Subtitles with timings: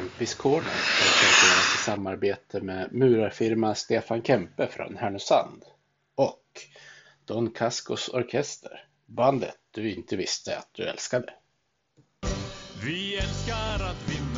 [0.00, 5.64] Kempis Corner presenteras i samarbete med murarfirma Stefan Kempe från Härnösand
[6.14, 6.42] och
[7.24, 11.32] Don Cascos Orkester, bandet du inte visste att du älskade.
[12.82, 14.29] Vi älskar att vinna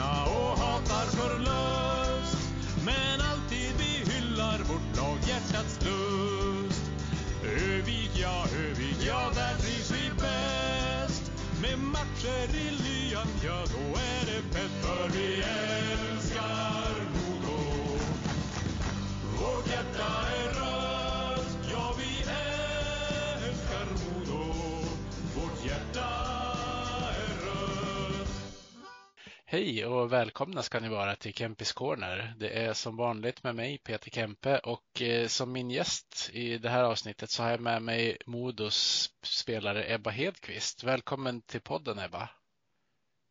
[29.52, 32.34] Hej och välkomna ska ni vara till Kempis Corner.
[32.38, 36.68] Det är som vanligt med mig Peter Kempe och eh, som min gäst i det
[36.68, 40.84] här avsnittet så har jag med mig Modos spelare Ebba Hedqvist.
[40.84, 42.28] Välkommen till podden Ebba.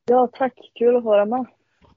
[0.05, 0.53] Ja, tack.
[0.79, 1.45] Kul att vara med.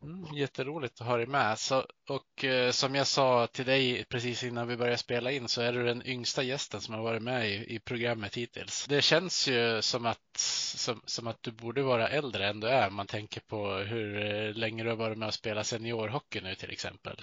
[0.05, 1.59] Mm, jätteroligt att ha dig med.
[1.59, 5.63] Så, och eh, som jag sa till dig precis innan vi började spela in så
[5.63, 8.87] är du den yngsta gästen som har varit med i, i programmet hittills.
[8.89, 10.37] Det känns ju som att,
[10.77, 14.55] som, som att du borde vara äldre än du är man tänker på hur eh,
[14.55, 17.17] länge du har varit med och spelat seniorhockey nu till exempel.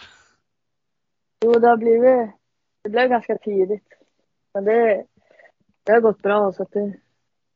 [1.46, 2.32] Jo, det har blivit...
[2.84, 3.88] Det blev ganska tidigt.
[4.54, 5.06] Men det,
[5.84, 6.94] det har gått bra, så att det,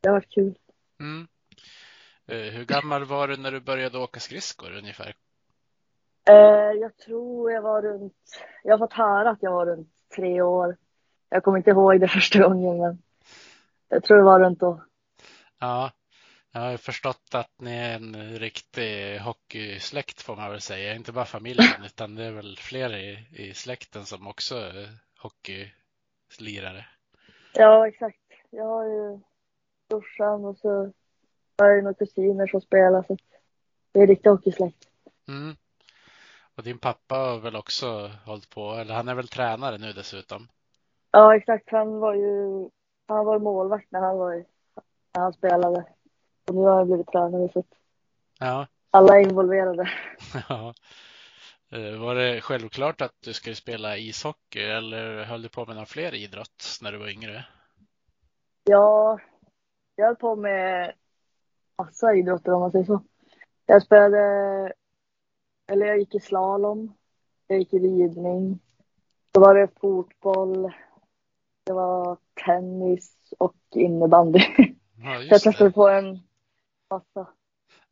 [0.01, 0.57] det har varit kul.
[0.99, 1.27] Mm.
[2.27, 5.15] Eh, hur gammal var du när du började åka skridskor ungefär?
[6.29, 8.43] Eh, jag tror jag var runt...
[8.63, 10.77] Jag har fått höra att jag var runt tre år.
[11.29, 13.01] Jag kommer inte ihåg det första gången, men
[13.89, 14.83] jag tror det var runt då.
[15.59, 15.91] Ja,
[16.51, 20.95] jag har förstått att ni är en riktig hockeysläkt får man väl säga.
[20.95, 24.89] Inte bara familjen utan det är väl fler i, i släkten som också är
[25.19, 26.85] hockeylirare.
[27.53, 28.17] Ja, exakt.
[28.49, 29.19] Jag har ju
[29.89, 30.93] brorsan och så
[31.57, 33.17] har ju några kusiner som spelar, så
[33.91, 34.87] det är riktig hockeysläkt.
[35.27, 35.55] Mm.
[36.55, 40.47] Och din pappa har väl också hållit på, eller han är väl tränare nu dessutom?
[41.11, 41.71] Ja, exakt.
[41.71, 42.69] Han var ju
[43.07, 44.45] han var målvakt när han, var,
[45.15, 45.85] när han spelade.
[46.47, 47.63] Och nu har han blivit tränare, så
[48.39, 49.89] Ja, alla är involverade.
[50.49, 50.73] ja.
[51.71, 55.85] Eh, Var det självklart att du skulle spela ishockey eller höll du på med någon
[55.85, 57.45] fler idrott när du var yngre?
[58.63, 59.19] Ja,
[59.95, 60.93] jag höll på med
[61.77, 63.03] massa idrotter om man säger så.
[63.65, 64.73] Jag spelade,
[65.67, 66.93] eller jag gick i slalom,
[67.47, 68.59] jag gick i ridning,
[69.31, 70.73] då var det fotboll,
[71.63, 74.39] det var tennis och innebandy.
[75.03, 76.19] Ja, jag testade på en
[76.89, 77.27] massa.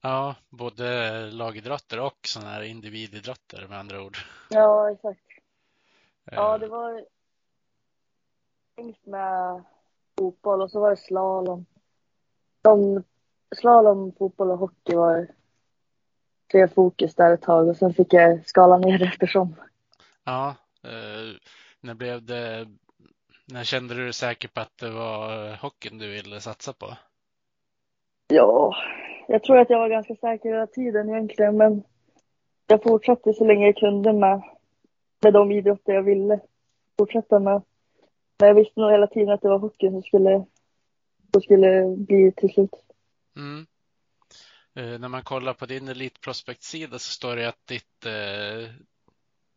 [0.01, 4.17] Ja, både lagidrotter och sådana här individidrotter med andra ord.
[4.49, 5.21] Ja, exakt.
[6.31, 7.05] Ja, Eh, det var
[9.03, 9.63] med
[10.17, 11.65] fotboll och så var det slalom.
[12.61, 13.03] De,
[13.53, 15.27] slalom, fotboll och hockey var
[16.51, 19.55] tre fokus där ett tag och sen fick jag skala ner det eftersom.
[20.23, 21.35] Ja, eh,
[21.81, 22.67] när blev det,
[23.45, 26.97] när kände du dig säker på att det var hockeyn du ville satsa på?
[28.27, 28.75] Ja,
[29.27, 31.83] jag tror att jag var ganska säker hela tiden egentligen, men
[32.67, 34.41] jag fortsatte så länge jag kunde med,
[35.23, 36.39] med de idrotter jag ville
[36.97, 37.61] fortsätta med.
[38.39, 40.45] Men jag visste nog hela tiden att det var hockeyn som skulle,
[41.33, 42.75] som skulle bli till slut.
[43.35, 43.65] Mm.
[44.73, 48.05] Eh, när man kollar på din Elitprospect-sida så står det att ditt,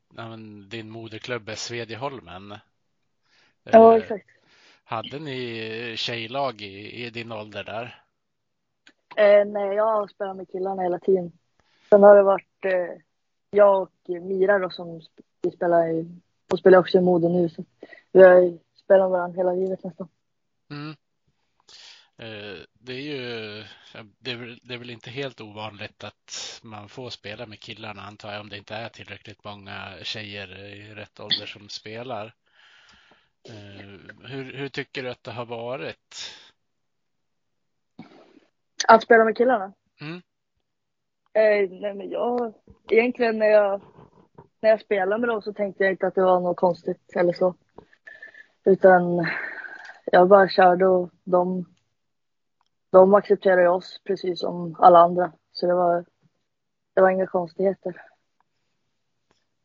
[0.08, 2.58] men din moderklubb är Svedjeholmen.
[3.62, 4.26] Ja, Eh, exakt.
[4.84, 8.02] Hade ni tjejlag i, i din ålder där?
[9.44, 11.32] Nej, jag har spelat med killarna hela tiden.
[11.90, 12.64] Sen har det varit
[13.50, 15.00] jag och Mira då som
[15.42, 16.20] vi spelar i,
[16.52, 17.48] och spelar också i Modo nu.
[17.48, 17.64] Så
[18.12, 20.08] vi har spelat med varandra hela livet nästan.
[20.70, 20.96] Mm.
[22.18, 23.64] Eh, Det är ju,
[24.18, 28.02] det är, väl, det är väl inte helt ovanligt att man får spela med killarna
[28.02, 32.34] antar jag om det inte är tillräckligt många tjejer i rätt ålder som spelar.
[33.48, 33.86] Eh,
[34.28, 36.32] Hur, hur tycker du att det har varit?
[38.88, 39.72] Att spela med killarna?
[40.00, 40.22] Mm.
[41.32, 42.54] Eh, nej, men jag,
[42.90, 43.80] egentligen när jag,
[44.60, 47.32] när jag spelade med dem så tänkte jag inte att det var något konstigt eller
[47.32, 47.54] så.
[48.64, 49.26] Utan
[50.04, 51.75] jag bara körde och de,
[52.90, 55.32] de accepterade ju oss precis som alla andra.
[55.52, 56.04] Så det var,
[56.94, 58.02] det var inga konstigheter.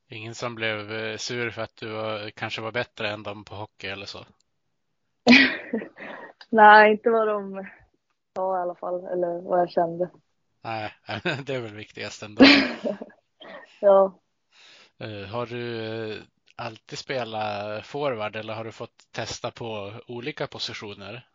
[0.09, 3.56] Ingen som blev eh, sur för att du var, kanske var bättre än dem på
[3.56, 4.25] hockey eller så?
[6.50, 7.68] Nej, inte vad de
[8.35, 10.09] sa i alla fall, eller vad jag kände.
[10.62, 10.94] Nej,
[11.45, 12.44] det är väl viktigast ändå.
[13.83, 14.21] Ja,
[15.01, 16.21] Eh, Har du eh,
[16.56, 21.27] alltid spelat forward eller har du fått testa på olika positioner?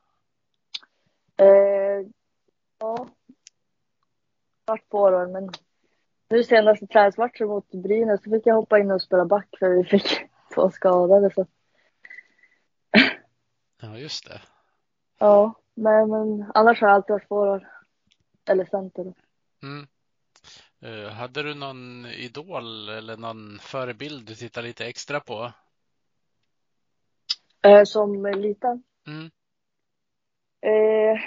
[1.36, 2.06] Eh,
[2.78, 3.08] ja.
[4.64, 5.50] Vart forward, men
[6.28, 9.84] Nu senaste träningsmatchen mot Brynäs så fick jag hoppa in och spela back för vi
[9.84, 10.20] fick
[10.54, 11.30] två skadade.
[11.34, 11.46] Så.
[13.82, 14.40] Ja, just det.
[15.18, 17.66] Ja, nej men annars har jag alltid varit forward.
[18.48, 19.14] Eller center.
[19.62, 19.86] Mm.
[20.80, 25.52] Eh, hade du någon idol eller någon förebild du tittar lite extra på?
[27.62, 28.82] Eh, som liten.
[29.06, 29.30] Mm.
[30.66, 31.20] Eh,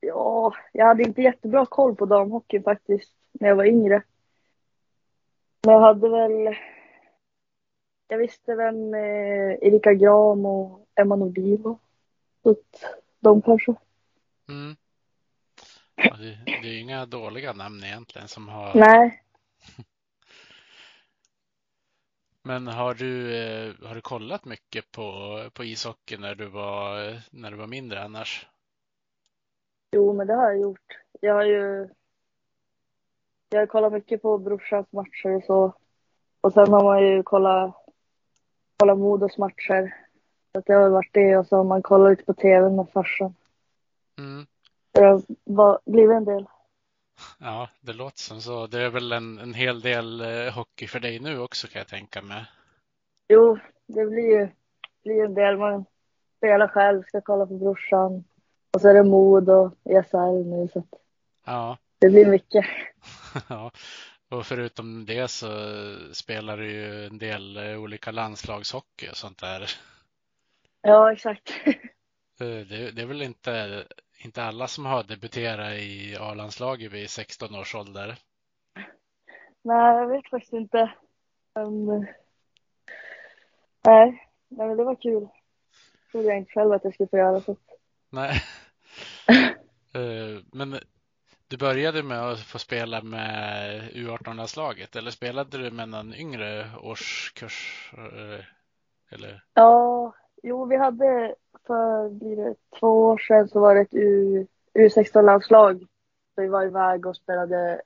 [0.00, 4.02] ja, jag hade inte jättebra koll på damhockey faktiskt när jag var yngre.
[5.62, 6.56] Men jag hade väl...
[8.08, 11.76] Jag visste vem eh, Erika Gram och Emma Nordin var.
[12.42, 12.56] Så
[13.20, 13.74] de kanske.
[14.48, 14.76] Mm.
[15.96, 18.72] Det, det är inga dåliga namn egentligen som har.
[18.74, 19.22] Nej,
[22.42, 27.50] Men har du, eh, har du kollat mycket på, på ishockey när du var, när
[27.50, 28.46] du var mindre annars?
[29.92, 30.98] jo men det har jag gjort.
[31.20, 31.88] Jag har ju...
[33.48, 35.74] Jag har kollat mycket på brorsans matcher och så.
[36.40, 37.74] Och sen har man ju kollat,
[38.76, 39.94] kollat Modos matcher.
[40.52, 42.88] Så att det har varit det och så har man kollat lite på tv med
[42.92, 43.34] farsan.
[44.18, 44.46] Mm.
[44.92, 46.46] Det har blivit en del.
[47.38, 48.66] Ja, det låter som så.
[48.66, 51.88] Det är väl en, en hel del eh, hockey för dig nu också kan jag
[51.88, 52.44] tänka mig.
[53.28, 54.48] Jo, det blir ju
[55.04, 55.58] blir en del.
[55.58, 55.84] Man
[56.36, 58.24] spelar själv, ska kolla på brorsan.
[58.74, 60.84] Och så är det mod och ESL nu så
[61.44, 62.64] Ja, det blir mycket.
[63.48, 63.70] ja.
[64.30, 65.48] Och förutom det så
[66.12, 69.70] spelar du ju en del eh, olika landslagshockey och sånt där.
[70.82, 71.52] Ja, exakt.
[72.40, 73.84] Eh, Det, det är väl inte,
[74.24, 78.18] inte alla som har debuterat i A-landslaget vid 16 års ålder.
[79.62, 80.92] Nej, jag vet faktiskt inte.
[81.54, 82.06] Men,
[83.86, 85.28] nej, men det var kul.
[86.12, 87.56] Trodde jag inte själv att jag skulle få göra så.
[88.10, 88.40] Nej.
[89.94, 90.78] Eh, Men
[91.48, 97.90] du började med att få spela med U18-landslaget eller spelade du med någon yngre årskurs?
[97.98, 98.44] eh,
[99.10, 99.44] Eller?
[99.54, 101.34] Ja, jo, vi hade
[101.66, 105.86] för blir det två år sedan så var det ett U, U16-landslag.
[106.34, 107.80] Så vi var iväg och spelade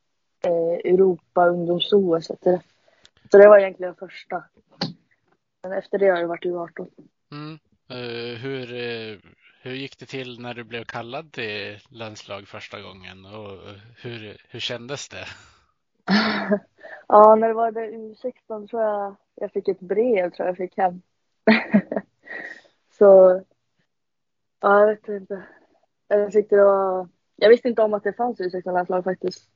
[0.45, 2.61] eh, Europa ungdoms-OS det.
[3.31, 4.45] Så det var egentligen första.
[5.63, 6.89] Men efter det har det varit U18.
[7.33, 7.59] Mm.
[7.89, 9.19] Eh, Hur, eh,
[9.63, 13.59] hur gick det till när du blev kallad till landslag första gången och
[14.03, 15.27] hur, hur kändes det?
[17.09, 20.57] ja, när det var det U16 tror jag jag fick ett brev tror jag jag
[20.57, 21.03] fick hem.
[22.99, 23.43] så,
[24.61, 25.47] ja, jag vet inte.
[26.09, 29.51] Jag tyckte det var, jag visste inte om att det fanns U16-landslag faktiskt.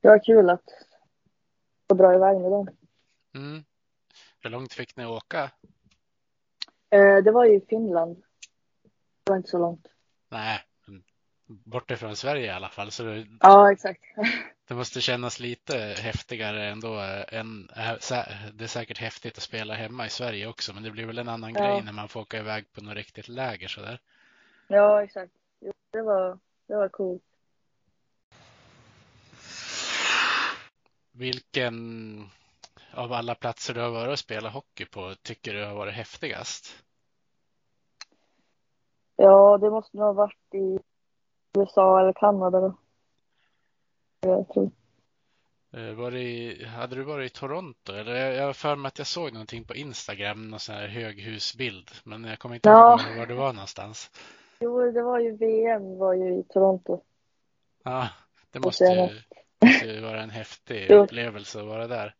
[0.00, 0.64] Det var kul att
[1.88, 2.68] få dra iväg med dem.
[3.34, 3.64] Mm.
[4.40, 5.50] Hur långt fick ni åka?
[6.90, 8.22] Eh, det var i Finland.
[9.24, 9.88] Det var inte så långt.
[10.28, 10.60] Nej,
[11.64, 12.90] bortifrån Sverige i alla fall.
[12.90, 14.00] Så det, Ja, exakt.
[14.68, 16.98] det måste kännas lite häftigare ändå.
[17.28, 17.92] Än, äh,
[18.52, 21.28] det är säkert häftigt att spela hemma i Sverige också, men det blir väl en
[21.28, 21.60] annan Ja.
[21.60, 24.00] grej när man får åka iväg på något riktigt läger sådär.
[24.68, 25.32] Ja, exakt.
[25.60, 27.22] Jo, det var, det var coolt.
[31.12, 32.30] Vilken
[32.94, 36.84] av alla platser du har varit och spelat hockey på tycker du har varit häftigast?
[39.16, 40.78] Ja, det måste nog ha varit i
[41.58, 42.74] USA eller Kanada då.
[44.20, 44.70] Jag tror.
[45.72, 47.92] Eh, Var det i, hade du varit i Toronto?
[47.92, 51.90] Eller jag har för mig att jag såg någonting på Instagram, någon sån här höghusbild,
[52.04, 53.00] men jag kommer inte Ja.
[53.08, 54.10] ihåg var du var någonstans.
[54.60, 57.00] Jo, det var ju VM var ju i Toronto.
[57.84, 58.08] Ja,
[58.50, 59.20] det måste ju,
[59.68, 62.14] måste ju vara en häftig upplevelse att vara där.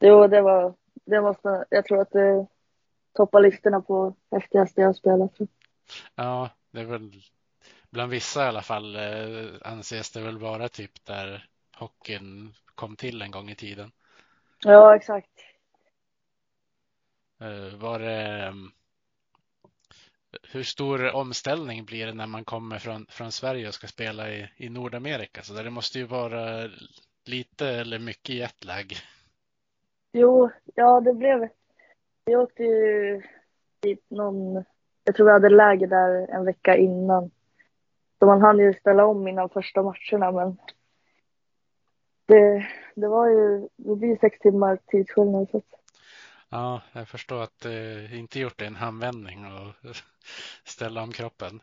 [0.00, 2.46] Jo, det var, det måste, jag tror att det
[3.12, 5.32] toppar listorna på häftigaste jag spelat.
[6.14, 7.10] Ja, det är väl
[7.90, 13.22] bland vissa i alla fall eh, anses det väl vara typ där hockeyn kom till
[13.22, 13.92] en gång i tiden.
[14.64, 15.30] Ja, exakt.
[17.40, 18.70] Eh, Var det, ehm,
[20.52, 24.48] hur stor omställning blir det när man kommer från, från Sverige och ska spela i,
[24.56, 25.42] i Nordamerika?
[25.42, 26.70] Så där det måste ju vara
[27.24, 28.92] lite eller mycket jetlag.
[30.12, 31.48] Jo, ja det blev,
[32.24, 33.22] vi åkte ju
[33.80, 34.64] dit någon,
[35.04, 37.30] jag tror vi hade läger där en vecka innan.
[38.20, 40.58] Så man hann ju ställa om innan första matcherna men
[42.26, 45.62] det, det var ju, det blir sex timmar tidsskillnad så
[46.48, 49.74] Ja, jag förstår att det inte gjort det i en handvändning och
[50.64, 51.62] ställa om kroppen.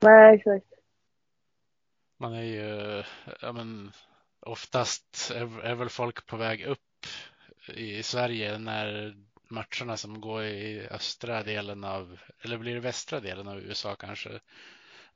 [0.00, 0.66] nej exakt.
[2.16, 3.02] Man är ju,
[3.40, 3.92] ja men
[4.40, 7.06] oftast är, är väl folk på väg upp
[7.74, 9.16] i Sverige när
[9.48, 14.40] matcherna som går i östra delen av, eller blir det västra delen av USA kanske,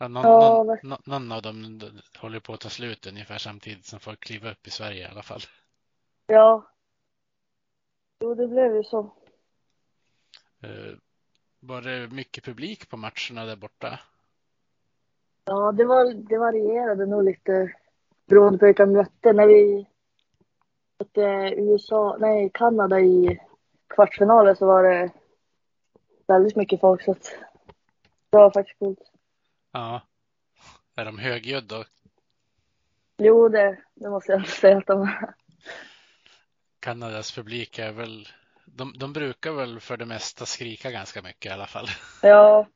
[0.09, 1.80] någon, Ja, någon, nå- någon av dem
[2.19, 5.23] håller på att ta slut ungefär samtidigt som folk kliver upp i Sverige i alla
[5.23, 5.40] fall.
[6.26, 6.66] Ja.
[8.21, 8.99] Jo, det blev ju så.
[10.62, 10.97] Eh,
[11.61, 14.00] Var det mycket publik på matcherna där borta?
[15.45, 17.75] Ja, det, var, det varierade nog lite
[18.26, 19.33] beroende på vilka vi mötte.
[19.33, 19.87] När vi
[20.99, 23.40] mötte USA, nej, Kanada i
[23.95, 25.11] kvartsfinalen så var det
[26.26, 27.02] väldigt mycket folk.
[27.02, 29.09] Så det var faktiskt coolt.
[29.72, 30.00] Ja.
[30.94, 31.84] Är de högljudda?
[33.16, 35.34] Jo, det, det måste jag säga att de är.
[36.80, 38.28] Kanadas publik är väl,
[38.64, 41.86] de, de brukar väl för det mesta skrika ganska mycket i alla fall.
[42.22, 42.66] Ja.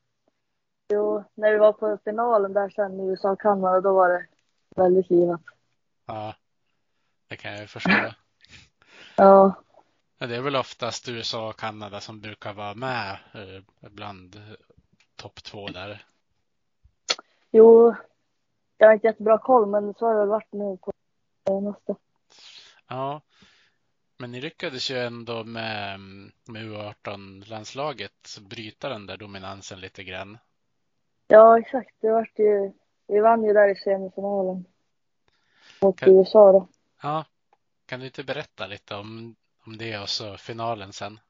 [0.88, 4.26] Jo, när vi var på finalen där sen i USA och Kanada, då var det
[4.76, 5.40] väldigt livat.
[6.06, 6.34] Ja,
[7.28, 7.90] det kan jag ju förstå.
[9.16, 9.54] Ja.
[10.18, 14.42] Det är väl oftast USA och Kanada som brukar vara med eh, bland eh,
[15.16, 16.04] topp två där.
[17.56, 17.94] Jo,
[18.78, 20.92] jag har inte jättebra koll, men så har det väl varit nu på
[21.48, 21.96] senaste.
[22.88, 23.20] Ja,
[24.18, 26.00] men ni lyckades ju ändå med,
[26.48, 30.38] med U18-landslaget bryta den där dominansen lite grann.
[31.26, 31.94] Ja, exakt.
[32.00, 32.72] Det vart ju,
[33.06, 34.64] vi vann ju där i semifinalen
[35.80, 36.68] mot Kan- USA då.
[37.02, 37.24] Ja,
[37.86, 41.20] kan du inte berätta lite om, om det och så finalen sen?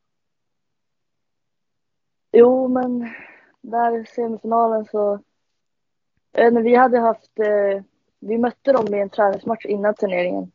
[2.33, 3.15] Jo, men
[3.61, 5.21] där i semifinalen så,
[6.35, 7.83] Eh, inte, vi hade haft, eh,
[8.19, 10.53] vi mötte dem i en träningsmatch innan turneringen.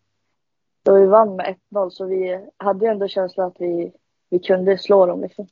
[0.83, 3.93] Då vi vann med 1-0, så vi hade ju ändå känslan att vi,
[4.29, 5.47] vi kunde slå dem liksom.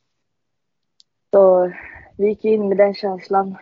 [1.30, 1.72] Så
[2.18, 3.56] vi gick in med den känslan.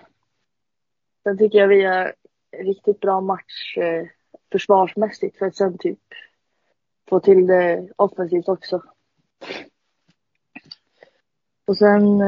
[1.22, 2.14] Sen tycker jag vi har
[2.56, 4.06] riktigt bra match eh,
[4.52, 6.00] försvarsmässigt för att sen typ
[7.08, 8.82] få till det offensivt också.
[11.64, 12.18] Och sen,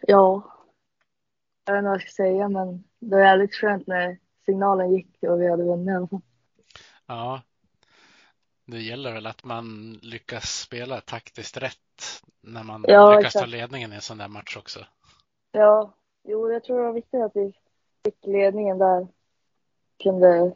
[0.00, 0.52] ja,
[1.64, 5.22] jag vet inte vad jag ska säga, men det var jävligt skönt när signalen gick
[5.22, 6.20] och vi hade vunnit i alla fall.
[7.06, 7.42] Ja,
[8.64, 13.50] det gäller väl att man lyckas spela taktiskt rätt när man Ja, lyckas ta exakt.
[13.50, 14.86] ledningen i en sån där match också.
[15.52, 17.52] Ja, jo, jag tror det var viktigt att vi
[18.04, 19.08] fick ledningen där.
[20.02, 20.54] Kunde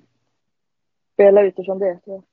[1.13, 2.01] spela utifrån det.
[2.01, 2.25] tror jag.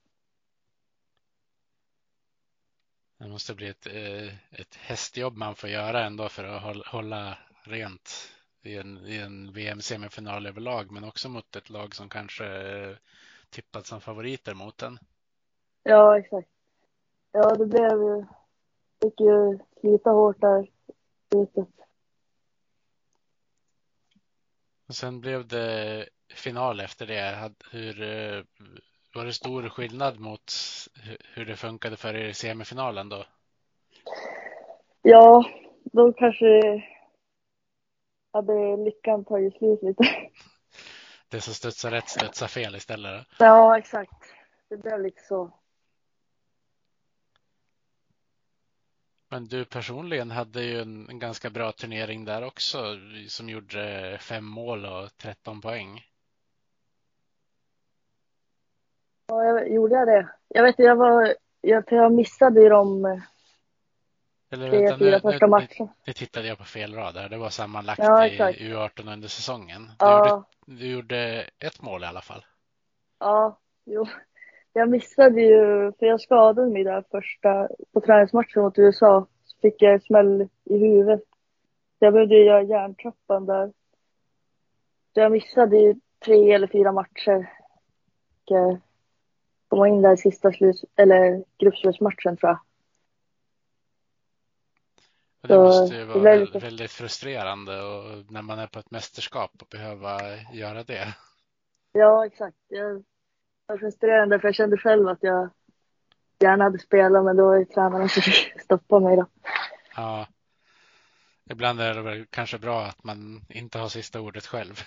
[3.18, 7.38] Det måste bli ett, eh, ett hästjobb man får göra ändå för att håll- hålla
[7.64, 8.32] rent
[8.68, 13.00] i en, i en VM-semifinal överlag, men också mot ett lag som kanske är
[13.50, 15.00] tippat som favoriter mot den.
[15.84, 16.50] Ja, exakt.
[17.32, 18.26] Ja, det blev ju,
[19.02, 20.70] fick ju slita hårt där
[21.32, 21.68] slutet.
[24.88, 27.52] Och sen blev det final efter det.
[27.72, 28.44] Hur, eh,
[29.14, 30.52] var det stor skillnad mot
[31.04, 33.26] hu- hur det funkade för er i semifinalen då?
[35.02, 35.46] Ja,
[35.84, 36.84] då kanske
[38.34, 40.04] hade lyckan tagit slut lite.
[41.30, 43.28] Det som studsar rätt studsar fel istället.
[43.40, 44.34] Ja, exakt.
[44.70, 45.52] Det blev lite så.
[49.30, 52.78] Men du personligen hade ju en, en ganska bra turnering där också
[53.28, 56.02] som gjorde fem mål och 13 poäng.
[59.28, 60.30] Ja, jag, gjorde jag det?
[60.48, 63.20] Jag vet inte, jag var, jag, jag missade ju de eh,
[64.50, 65.94] Eller tre, vänta, fyra första matcherna.
[66.08, 67.30] nu tittade jag på fel rad där.
[67.30, 68.60] Det var sammanlagt Ja, i exakt.
[68.60, 69.82] U18 under säsongen.
[69.86, 70.28] Du, Ja,
[70.66, 72.46] gjorde, du gjorde ett mål i alla fall.
[73.20, 74.06] ja, jo.
[74.74, 79.28] Jag missade ju, för jag skadade mig där första, på träningsmatchen mot USA.
[79.46, 81.22] Så fick jag en smäll i huvudet.
[82.00, 83.68] Jag behövde göra hjärntrappan där.
[85.14, 87.50] Så jag missade ju tre eller fyra matcher.
[88.46, 88.78] Och eh,
[89.68, 92.60] komma in där i sista slut, eller gruppslutsmatchen tror jag.
[95.48, 98.92] Det måste ju vara blev väl- lite- väldigt frustrerande och när man är på ett
[98.92, 100.20] mästerskap och behöva
[100.54, 101.14] göra det.
[101.92, 102.58] Ja, exakt.
[102.68, 103.04] Jag
[103.66, 105.50] var frustrerande för jag kände själv att jag
[106.40, 109.26] gärna hade spelat men då var det tränaren som fick stoppa mig då.
[109.96, 110.28] Ja.
[111.50, 114.82] Ibland är det väl kanske bra att man inte har sista ordet själv.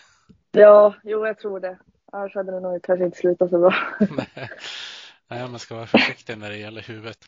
[0.52, 1.78] Ja, jo jag tror det.
[2.12, 3.74] Annars hade det nog kanske inte slutat så bra.
[5.28, 7.18] Nej, man ska vara försiktig när det gäller huvudet.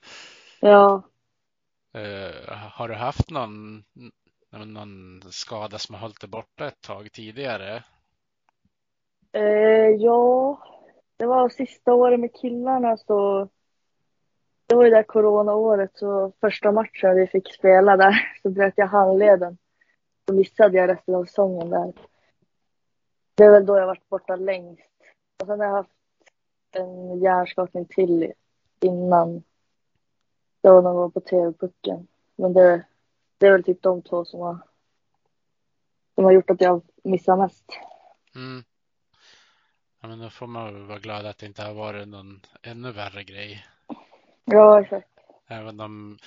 [0.60, 1.02] Ja,
[1.94, 3.84] Eh, har du haft någon,
[4.50, 7.82] någon skada som har hållit dig borta ett tag tidigare?
[9.32, 10.58] eh, ja,
[11.16, 13.48] det var sista året med killarna så
[14.66, 18.86] det var ju det coronaåret så första matchen vi fick spela där så bröt jag
[18.86, 19.58] handleden.
[20.28, 21.92] Så missade jag resten av säsongen där.
[23.34, 24.82] Det är väl då jag varit borta längst.
[25.40, 25.90] Och sen har jag haft
[26.72, 28.32] en hjärnskakning till
[28.80, 29.42] innan.
[30.62, 32.06] Det var någon gång på TV-pucken.
[32.36, 32.86] Men det,
[33.38, 34.58] det är väl typ de två som har,
[36.14, 37.64] som har gjort att jag missar mest.
[38.34, 38.64] Mm.
[40.00, 42.92] Ja, men då får man väl vara glad att det inte har varit någon ännu
[42.92, 43.66] värre grej.
[44.44, 45.08] Ja, exakt.
[45.46, 46.18] Även om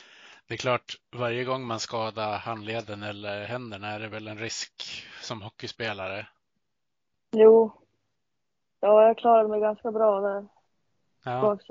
[0.48, 4.84] det är klart, varje gång man skadar handleden eller händerna är det väl en risk
[5.22, 6.27] som hockeyspelare.
[7.32, 7.72] Jo.
[8.80, 10.48] Ja, jag klarade mig ganska bra där.
[11.24, 11.70] Ja, Bakåt.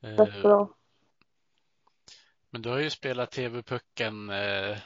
[0.00, 0.68] eh, Rätt bra.
[2.56, 4.76] Men du har ju spelat TV-pucken eh,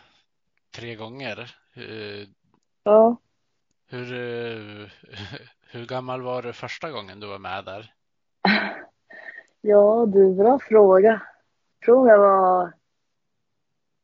[0.71, 1.55] tre gånger.
[1.75, 2.29] Eh,
[2.83, 3.17] Ja.
[3.87, 4.89] hur, eh,
[5.71, 7.95] hur gammal var du första gången du var med där?
[9.61, 11.23] Ja, du, bra fråga.
[11.85, 12.73] Tror jag var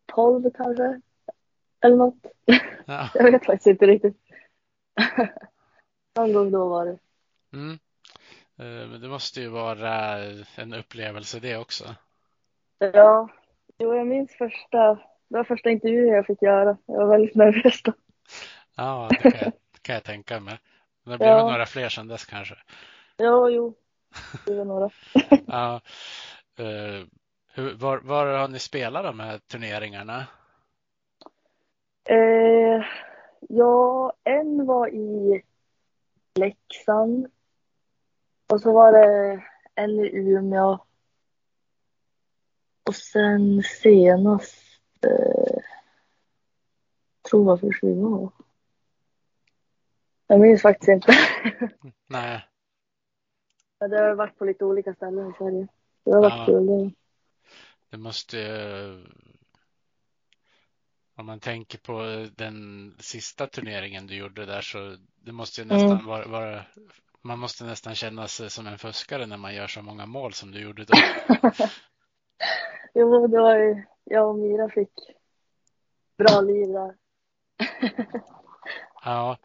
[0.06, 1.00] 12 kanske.
[1.80, 2.26] Eller något.
[2.86, 3.10] Ja.
[3.14, 4.16] Jag vet faktiskt inte riktigt.
[6.16, 6.98] Någon gång då var det.
[7.52, 7.72] Mm.
[8.56, 10.18] Eh, Men det måste ju vara
[10.56, 11.94] en upplevelse det också.
[12.78, 13.28] Ja.
[13.78, 14.94] Jo, jag minns första,
[15.28, 16.76] det var första intervjun jag fick göra.
[16.86, 17.92] Jag var väldigt nervös då.
[18.76, 20.58] Ja, det kan jag, det kan jag tänka mig.
[21.04, 21.50] Det blivit Ja.
[21.50, 22.54] några fler sedan dess kanske.
[23.16, 23.74] Ja, jo.
[24.46, 24.90] Det var några.
[25.46, 25.80] Ja.
[26.58, 27.06] Eh,
[27.54, 30.26] hur, var, var har ni spelat de här turneringarna?
[32.08, 32.84] Eh,
[33.40, 35.42] ja, en var i
[36.34, 37.26] Leksand.
[38.52, 39.42] Och så var det
[39.74, 40.78] en i Umeå.
[42.86, 44.54] Och sen senast,
[45.06, 45.62] eh,
[47.30, 48.30] tror jag för var.
[50.26, 51.12] Jag minns faktiskt inte.
[52.06, 52.44] Nej,
[53.80, 55.66] Men det har varit på lite olika ställen i Sverige.
[56.04, 56.46] Det har varit Ja.
[56.46, 56.66] kul.
[56.66, 56.90] Det.
[57.90, 59.04] det måste ju...
[61.18, 65.92] Om man tänker på den sista turneringen du gjorde där så det måste ju nästan
[65.92, 66.06] Mm.
[66.06, 66.64] vara, vara
[67.22, 70.50] man måste nästan känna sig som en fuskare när man gör så många mål som
[70.52, 70.94] du gjorde då.
[72.94, 74.92] Jo, det var ju, jag och Mira fick
[76.18, 76.94] bra liv där.
[79.04, 79.36] Ja.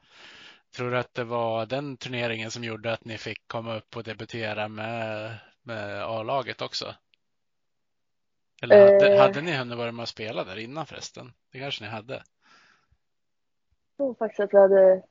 [0.75, 4.03] Tror du att det var den turneringen som gjorde att ni fick komma upp och
[4.03, 5.31] debutera med,
[5.63, 6.95] med A-laget också?
[8.61, 9.21] Eller hade, Eh.
[9.21, 11.33] hade ni hunnit vara med och spela där innan förresten?
[11.51, 12.13] Det kanske ni hade?
[12.13, 12.23] Jag
[13.97, 15.03] tror faktiskt att vi hade,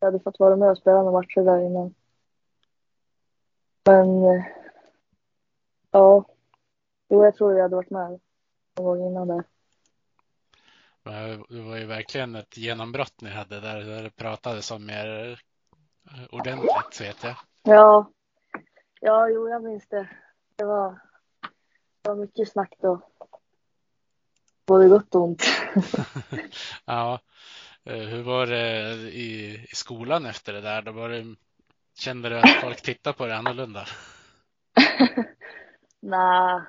[0.00, 1.94] vi hade fått vara med och spela några matcher där innan.
[3.84, 4.44] Men eh,
[5.90, 6.24] ja,
[7.08, 8.20] jo, jag tror jag hade varit med
[8.76, 9.44] någon gång innan.
[11.02, 15.40] Men Det var ju verkligen ett genombrott ni hade där, där det pratades om er
[16.10, 17.34] eh, ordentligt vet jag.
[17.62, 18.10] Ja,
[19.00, 20.08] ja, jo, jag minns det.
[20.56, 21.00] Det var,
[22.02, 23.00] det var mycket snack då.
[24.66, 25.42] Både gott och ont.
[26.84, 27.20] Ja.
[27.84, 30.82] Eh, Hur var det i, i skolan efter det där?
[30.82, 31.36] Då var det,
[31.98, 33.86] kände du att folk tittade på det annorlunda?
[36.00, 36.60] nej,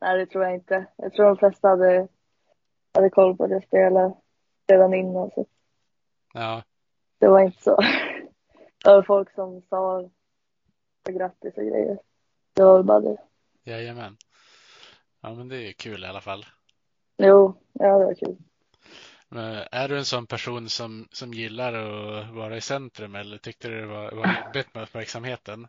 [0.00, 0.86] nej, det tror jag inte.
[0.96, 2.08] Jag tror de flesta hade,
[2.94, 4.14] hade koll på att jag spelade
[4.66, 5.30] redan innan.
[5.30, 5.46] Så
[6.34, 6.62] Ja,
[7.18, 7.76] det var inte så.
[8.84, 10.10] Det var folk som sa
[11.08, 11.98] grattis och grejer.
[12.54, 13.16] Det var väl bara det.
[13.64, 14.16] jajamän.
[15.20, 16.44] Ja, men det är kul i alla fall.
[17.16, 18.36] Jo, ja det var kul.
[19.28, 23.68] Men är du en sån person som, som gillar att vara i centrum eller tyckte
[23.68, 25.68] du det var, var jobbigt med uppmärksamheten?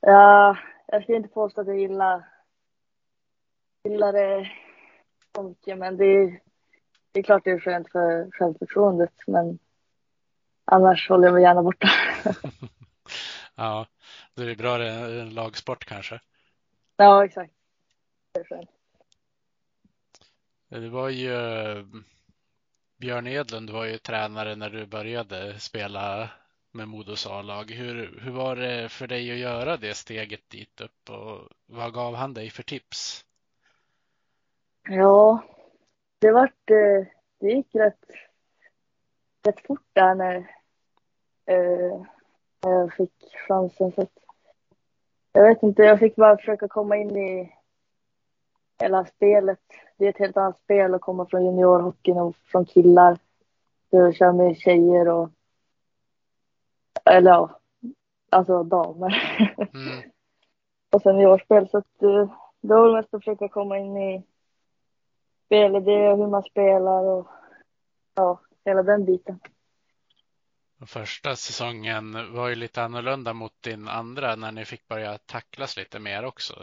[0.00, 2.24] Ja, jag ska inte påstå att jag gillar,
[3.84, 4.50] gillar det
[5.34, 6.40] så mycket, men det är,
[7.12, 9.58] det är klart det är skönt för självförtroendet, men
[10.64, 11.88] annars håller jag mig gärna borta.
[13.54, 13.86] Ja,
[14.34, 16.20] då är det bra det är en lagsport kanske.
[16.96, 17.52] Ja, exakt.
[18.32, 18.70] Det är skönt.
[20.68, 21.32] Det var ju
[22.96, 26.30] Björn Edlund var ju tränare när du började spela
[26.70, 27.70] med Modos A-lag.
[27.70, 32.14] Hur, hur var det för dig att göra det steget dit upp och vad gav
[32.14, 33.24] han dig för tips?
[34.88, 35.42] Ja,
[36.18, 37.06] det vart, eh,
[37.40, 38.04] det gick rätt,
[39.46, 40.36] rätt fort där när,
[41.46, 42.02] eh,
[42.64, 43.92] när jag fick chansen.
[43.92, 44.18] Så att,
[45.32, 47.52] jag vet inte, jag fick bara försöka komma in i
[48.82, 49.60] hela spelet.
[49.96, 53.18] Det är ett helt annat spel att komma från juniorhockeyn och från killar.
[53.92, 55.30] att köra med tjejer och,
[57.04, 57.60] eller ja,
[58.30, 59.22] alltså damer.
[59.58, 60.10] Mm,
[60.90, 61.68] och seniorspel.
[61.68, 64.24] Så att eh, det var mest att försöka komma in i
[65.52, 67.28] spelidé och hur man spelar och
[68.14, 69.40] ja, hela den biten.
[70.86, 75.98] första säsongen var ju lite annorlunda mot din andra när ni fick börja tacklas lite
[75.98, 76.54] mer också.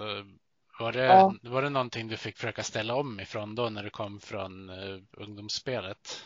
[0.79, 1.33] Var det, Ja.
[1.43, 4.99] var det någonting du fick försöka ställa om ifrån då när du kom från eh,
[5.11, 6.25] ungdomsspelet?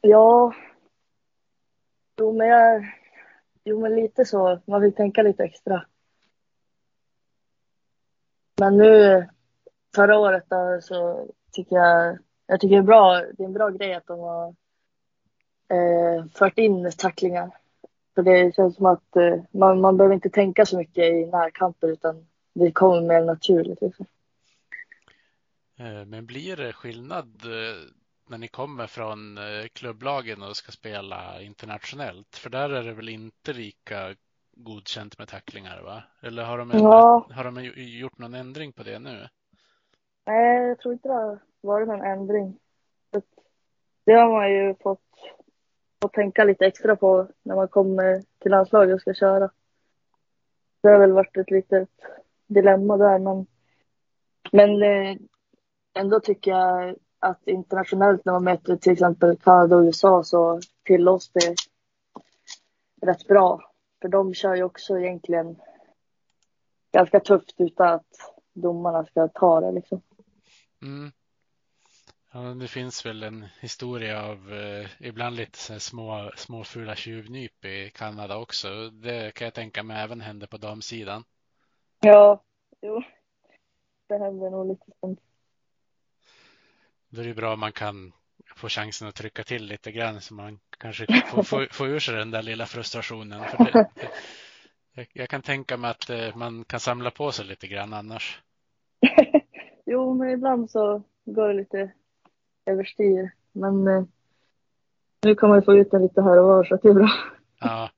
[0.00, 0.54] Ja,
[2.20, 2.84] jo men jag,
[3.64, 4.60] jo men lite så.
[4.66, 5.86] Man vill tänka lite extra.
[8.60, 9.26] Men nu
[9.94, 13.70] förra året då, så tycker jag, jag tycker det är bra, det är en bra
[13.70, 14.54] grej att de har
[15.68, 17.50] eh, fört in tacklingar.
[18.14, 21.88] För det känns som att eh, man, man behöver inte tänka så mycket i närkamper
[21.88, 23.80] utan det kommer mer naturligt.
[23.80, 24.06] Liksom.
[25.78, 27.76] Eh, Men blir det skillnad eh,
[28.28, 32.36] när ni kommer från eh, klubblagen och ska spela internationellt?
[32.36, 34.14] För där är det väl inte lika
[34.56, 36.02] godkänt med tacklingar, va?
[36.20, 37.26] Eller har de, ändrat, Ja.
[37.34, 39.28] har de gjort någon ändring på det nu?
[40.28, 42.58] Nej, jag tror inte det har varit någon ändring.
[44.04, 45.00] Det har man ju fått,
[46.02, 49.50] fått tänka lite extra på när man kommer till landslaget och ska köra.
[50.80, 51.88] Det har väl varit ett litet
[52.46, 53.46] dilemma där, men,
[54.52, 55.16] men eh,
[55.94, 61.32] ändå tycker jag att internationellt när man möter till exempel Kanada och USA så tillåts
[61.32, 61.54] det
[63.02, 63.72] rätt bra.
[64.00, 65.56] För de kör ju också egentligen
[66.92, 70.02] ganska tufft utan att domarna ska ta det liksom.
[70.82, 71.12] Mm.
[72.32, 77.64] Ja, det finns väl en historia av eh, ibland lite så små, små fula tjuvnyp
[77.64, 78.90] i Kanada också.
[78.90, 81.24] Det kan jag tänka mig även händer på damsidan.
[82.00, 82.44] Ja,
[82.80, 83.02] jo.
[84.06, 85.20] Det händer nog lite sånt.
[87.08, 88.12] Då är det bra om man kan
[88.56, 92.14] få chansen att trycka till lite grann så man kanske får, får, får ur sig
[92.14, 93.44] den där lilla frustrationen.
[93.44, 94.10] För det, det,
[94.92, 98.42] jag, jag kan tänka mig att eh, man kan samla på sig lite grann annars.
[99.90, 101.92] jo, men ibland så går det lite
[102.66, 103.30] överstyr.
[103.52, 104.04] Men eh,
[105.22, 107.10] nu kan man ju få ut den lite här och var så det är bra.
[107.60, 107.90] Ja.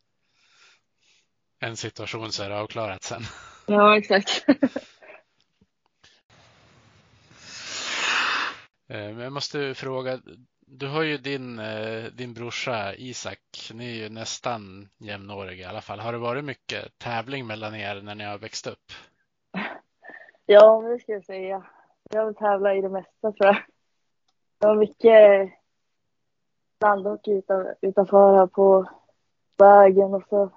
[1.61, 3.22] En situation så är det avklarat sen.
[3.66, 4.46] Ja, exakt.
[8.92, 10.18] Eh, Men jag måste fråga,
[10.61, 15.81] du har ju din, eh, din brorsa Isak, ni är ju nästan jämnåriga i alla
[15.81, 16.00] fall.
[16.00, 18.92] Har det varit mycket tävling mellan er när ni har växt upp?
[20.46, 21.62] ja, det ska jag säga.
[22.14, 23.57] Jag vill tävla i det mesta tror jag.
[24.59, 25.53] Det var mycket
[26.81, 28.90] landhockey utan, utanför här på
[29.57, 30.51] vägen och så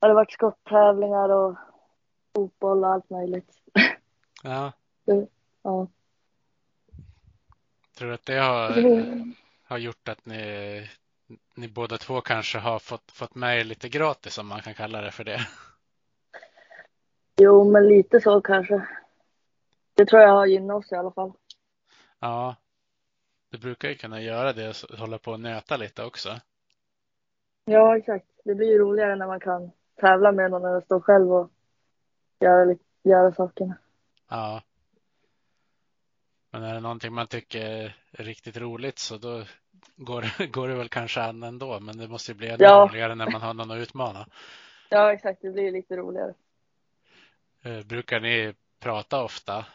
[0.00, 1.56] har det varit skotttävlingar och
[2.34, 3.50] fotboll och allt möjligt.
[4.42, 4.72] Ja,
[5.62, 5.86] Ja.
[7.98, 8.72] tror du att det har,
[9.64, 10.88] har gjort att ni,
[11.54, 15.00] ni båda två kanske har fått, fått med er lite gratis om man kan kalla
[15.00, 15.40] det för det?
[17.36, 18.88] Jo, men lite så kanske.
[19.98, 21.32] Det tror jag har gynnat oss i alla fall.
[22.20, 22.56] Ja,
[23.50, 26.40] du brukar ju kunna göra det och hålla på och nöta lite också.
[27.64, 28.26] Ja, exakt.
[28.44, 31.50] Det blir ju roligare när man kan tävla med någon att stå själv och
[32.40, 33.78] göra, göra sakerna.
[34.28, 34.62] Ja.
[36.50, 37.60] Men är det någonting man tycker
[38.12, 39.44] är riktigt roligt så då
[39.96, 41.80] går, går det väl kanske an ändå.
[41.80, 42.88] Men det måste ju bli ännu Ja.
[42.90, 44.26] roligare när man har någon att utmana.
[44.90, 45.42] Ja, exakt.
[45.42, 46.34] Det blir lite roligare.
[47.62, 49.66] Eh, Brukar ni prata ofta?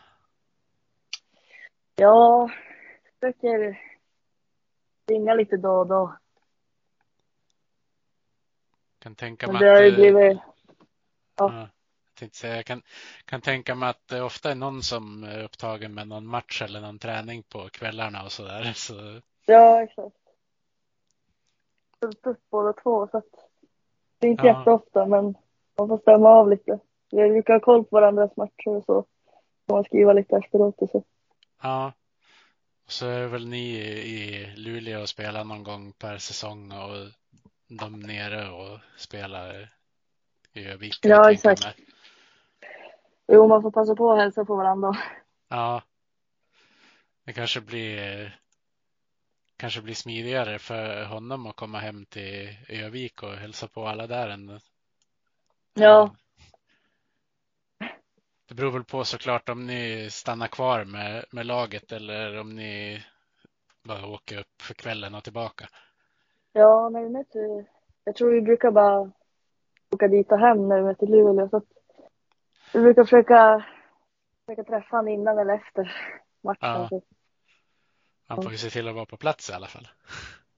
[1.95, 2.49] Ja,
[3.19, 3.79] försöker
[5.08, 6.17] ringa lite då och då.
[8.99, 10.38] Kan tänka mig att, eh, blivit...
[11.36, 12.82] ja, jag tänkte säga, jag kan,
[13.25, 16.82] kan tänka mig att det ofta är någon som är upptagen med någon match eller
[16.82, 18.63] någon träning på kvällarna och sådär.
[18.75, 20.15] Så, Ja, exakt.
[21.99, 23.49] Fullt upp båda två, så att
[24.19, 24.60] det är inte Ja.
[24.60, 25.36] jätteofta, men
[25.77, 26.79] man får stämma av lite.
[27.12, 29.06] Vi brukar ha koll på varandras matcher och så.
[29.67, 31.03] Får man skriva lite efteråt och så.
[31.63, 31.93] Ja.
[32.86, 37.08] Och så är väl ni i Luleå och spelar någon gång per säsong och
[37.67, 39.69] de nere och spelar
[40.54, 41.63] i kan Ja, exakt.
[41.63, 41.76] mig.
[43.28, 44.97] Jo, man får passa på att hälsa på varandra.
[45.47, 45.82] Ja.
[47.26, 48.39] Det kanske blir
[49.58, 54.30] kanske blir smidigare för honom att komma hem till Övik och hälsa på alla där
[54.30, 54.60] än
[55.73, 56.15] Ja,
[58.53, 63.03] Det beror väl på såklart om ni stannar kvar med, med laget eller om ni
[63.83, 65.67] bara åker upp för kvällen och tillbaka.
[66.51, 67.65] ja, när vi möter...
[68.03, 69.11] Jag tror vi brukar bara
[69.91, 71.49] åka dit och hem när vi möter Luleå.
[71.49, 71.61] Så
[72.73, 73.65] vi brukar försöka,
[74.45, 75.95] försöka träffa honom innan eller efter
[76.43, 76.87] matchen.
[76.91, 77.01] Ja.
[78.27, 79.87] Han får ju se till att vara på plats i alla fall.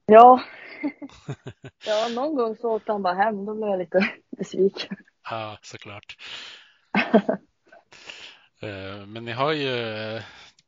[0.05, 0.41] Ja.
[1.85, 3.45] ja, någon gång så åkte han bara hem.
[3.45, 4.97] Då blev jag lite besviken.
[5.29, 6.17] Ja, såklart.
[8.59, 9.71] Eh, Men ni har ju,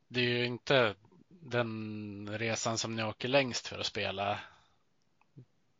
[0.08, 0.94] det är ju inte
[1.28, 4.38] den resan som ni åker längst för att spela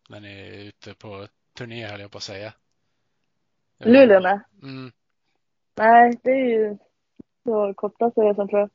[0.08, 2.52] när ni är ute på turné höll jag på att säga.
[3.78, 4.40] Luleå nej.
[4.62, 4.92] Mm,
[5.76, 6.78] Nej, det är ju
[7.44, 8.70] så kortaste resan tror jag.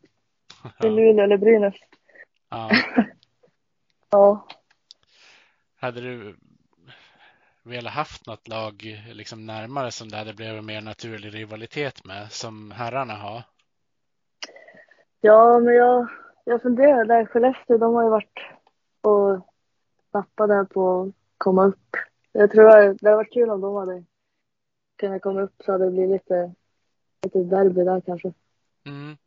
[0.82, 1.76] Till Luleå eller Brynäs.
[2.50, 2.72] ja.
[4.10, 4.48] Ja.
[5.76, 6.38] Hade du
[7.64, 12.72] velat haft något lag liksom närmare som det hade blivit mer naturlig rivalitet med som
[12.72, 13.44] herrarna har?
[15.22, 16.08] Ja, men jag,
[16.44, 17.26] jag funderar där.
[17.26, 18.40] Skellefteå, de har ju varit
[19.02, 19.50] och
[20.14, 21.96] nappade på att komma upp.
[22.32, 24.04] Jag tror att det hade varit kul om de hade
[24.96, 26.54] kunnat komma upp så hade det blivit lite,
[27.24, 28.34] lite derby där kanske.
[28.86, 29.18] Mm.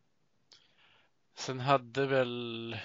[1.34, 2.76] Sen hade väl,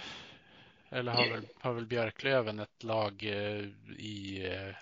[0.89, 3.65] eller har väl, har väl Björklöven ett lag eh,
[3.97, 4.75] i, eh,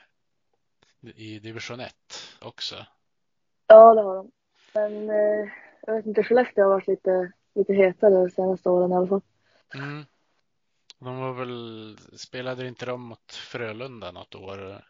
[1.01, 1.95] i division 1
[2.41, 2.75] också?
[3.67, 4.31] Ja, det har de.
[4.73, 5.49] Men eh,
[5.81, 9.21] jag vet inte, Skellefteå har varit lite, lite hetare de senaste åren i alla fall.
[9.75, 10.05] Mm.
[10.99, 14.85] De var väl, spelade inte de mot Frölunda något år?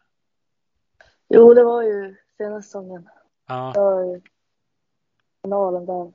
[1.28, 3.08] Jo, det var ju senaste säsongen.
[3.46, 4.20] Ja, Det var ju
[5.42, 6.12] finalen där.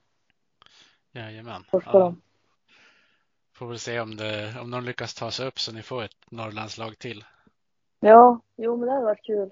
[1.11, 1.63] jajamän.
[1.71, 1.99] Första Ja.
[1.99, 2.21] dem.
[3.53, 6.31] Får väl se om, det, om de lyckas ta sig upp så ni får ett
[6.31, 7.23] Norrlandslag till.
[7.99, 9.51] Ja, jo men det hade varit kul.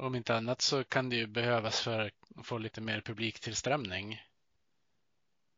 [0.00, 1.98] Om inte annat så kan det ju behövas för
[2.36, 4.20] att få lite mer publiktillströmning.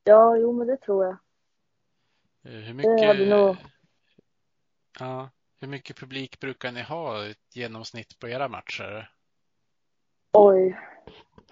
[0.05, 1.17] Ja, jo men det tror jag.
[2.43, 3.57] Eh, Hur mycket, nog-
[4.99, 9.13] ja, hur mycket publik brukar ni ha i genomsnitt på era matcher?
[10.33, 10.81] Oj.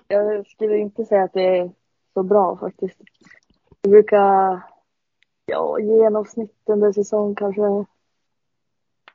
[0.08, 1.70] Jag skulle inte säga att det är
[2.14, 3.00] så bra faktiskt.
[3.82, 4.60] Vi brukar,
[5.46, 7.62] ja, genomsnitt under säsong kanske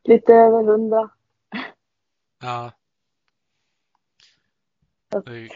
[0.04, 1.10] lite över hundra.
[2.42, 2.72] Ja,
[5.22, 5.50] det,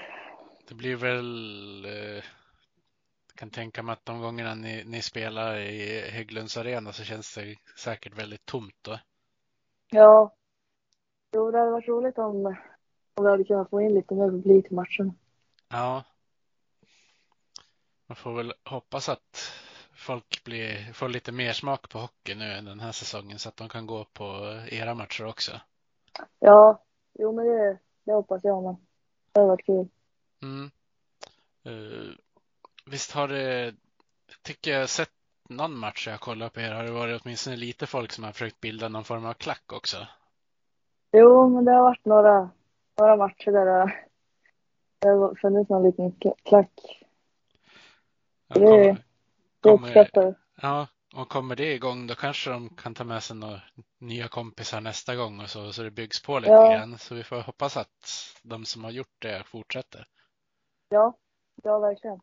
[0.67, 2.24] det blir väl, eh,
[3.28, 7.36] jag kan tänka mig att de gångerna ni, ni spelar i Hägglunds arena så känns
[7.36, 9.00] det säkert väldigt tomt då.
[9.91, 10.36] Ja.
[11.32, 12.46] Jo, det hade varit roligt om,
[13.15, 15.13] om vi hade kunnat få in lite mer publik till matchen.
[15.70, 16.04] Ja.
[18.08, 19.52] Man får väl hoppas att
[19.96, 23.58] folk blir, får lite mer smak på hockey nu än den här säsongen så att
[23.58, 24.26] de kan gå på
[24.67, 25.52] era matcher också.
[26.39, 28.87] Ja, jo men det, det hoppas jag med.
[29.38, 29.88] Det hade varit kul.
[30.41, 30.71] Mm.
[31.63, 32.13] Eh,
[32.86, 33.73] visst har det,
[34.41, 35.12] tycker jag sett
[35.50, 38.60] någon match jag kollat på er har det varit åtminstone lite folk som har försökt
[38.62, 40.08] bilda någon form av klack också.
[41.12, 42.50] Jo, men det har varit några,
[43.00, 43.93] några matcher där det,
[45.00, 47.04] det har funnits någon liten kla- klack.
[48.47, 48.97] Det- kommer,
[49.62, 53.62] Det uppskattar ja, och kommer det igång då kanske de kan ta med sig några
[53.97, 56.71] nya kompisar nästa gång och så, så det byggs på lite Ja.
[56.71, 56.97] grann.
[56.97, 60.08] Så vi får hoppas att de som har gjort det fortsätter.
[60.89, 61.17] Ja,
[61.63, 62.19] ja verkligen.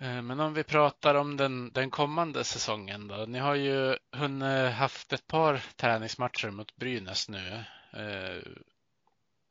[0.00, 3.16] Eh, Men om vi pratar om den, den kommande säsongen då.
[3.28, 7.64] Ni har ju hunnit haft ett par träningsmatcher mot Brynäs nu.
[7.92, 8.42] Eh,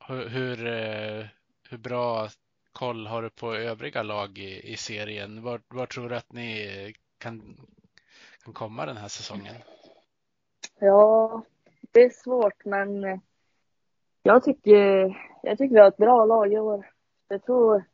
[0.06, 1.26] Hur, hur, eh,
[1.68, 2.28] hur bra
[2.74, 5.42] koll har du på övriga lag i, i serien?
[5.42, 7.66] Var, var tror du att ni kan,
[8.44, 9.54] kan komma den här säsongen?
[10.78, 11.42] Ja,
[11.92, 13.20] det är svårt men
[14.22, 16.90] jag tycker, jag tycker vi har ett bra lag i år.
[17.28, 17.84] Jag tror,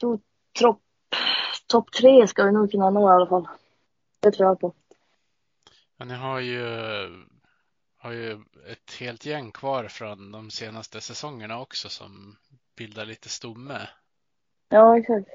[0.00, 0.20] tror
[0.52, 0.82] topp
[1.66, 3.48] top tre ska vi nog kunna nå i alla fall.
[4.20, 4.74] Det tror jag på.
[5.96, 6.64] Ja, ni har ju,
[7.96, 8.32] har ju
[8.66, 12.36] ett helt gäng kvar från de senaste säsongerna också som
[12.80, 13.88] bildar lite stomme.
[14.68, 15.28] Ja, exakt.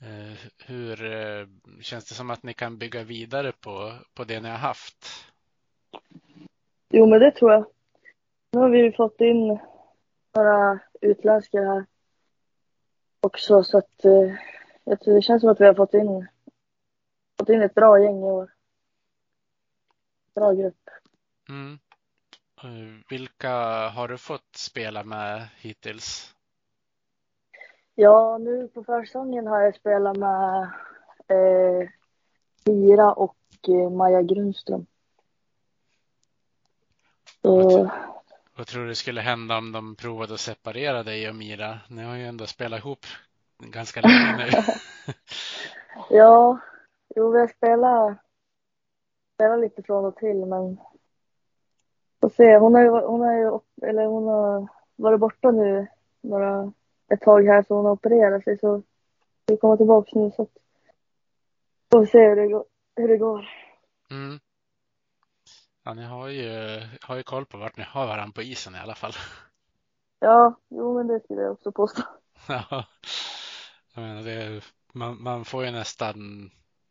[0.00, 1.46] Eh, Hur eh,
[1.80, 5.26] känns det som att ni kan bygga vidare på, på det ni har haft?
[6.88, 7.66] Jo, men det tror jag.
[8.50, 9.58] Nu har vi ju fått in
[10.34, 11.86] några utländska här
[13.20, 14.34] också så att eh,
[14.84, 16.28] jag tror det känns som att vi har fått in,
[17.38, 18.50] fått in ett bra gäng i år.
[20.34, 20.88] Bra grupp.
[21.48, 21.78] Mm.
[23.10, 23.52] Vilka
[23.88, 26.34] har du fått spela med hittills?
[27.94, 30.62] Ja, nu på försäsongen har jag spelat med
[31.28, 31.88] eh,
[32.64, 33.36] Mira och
[33.68, 34.86] eh, Maja Grundström.
[37.42, 37.90] Så,
[38.56, 41.80] Vad tror du skulle hända om de provade att separera dig och Mira?
[41.88, 43.06] Ni har ju ändå spelat ihop
[43.58, 44.50] ganska länge nu.
[46.16, 46.58] ja,
[47.16, 48.18] jo, vi har spelat,
[49.34, 50.78] spelat lite från och till, men
[52.20, 52.58] får se.
[52.58, 55.86] Hon har ju, hon har ju, eller hon har varit borta nu
[56.20, 56.72] några,
[57.08, 58.82] ett tag här, så hon har opererat sig, så
[59.46, 60.48] vi kommer tillbaka nu, så att,
[61.92, 62.64] får se hur det går.
[62.96, 63.48] Hur det går.
[64.10, 64.40] Mm.
[65.84, 68.78] Ja, ni har ju, har ju koll på vart ni har varandra på isen i
[68.78, 69.12] alla fall.
[70.18, 72.02] Ja, jo, men det skulle jag också påstå.
[72.48, 72.84] Ja,
[73.94, 76.50] jag menar det, man, man får ju nästan